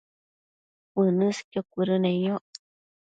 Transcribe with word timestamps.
uënësqio 1.01 1.61
cuëdëneyoc 1.73 2.59